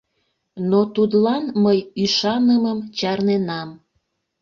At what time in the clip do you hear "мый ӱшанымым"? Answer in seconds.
1.63-2.79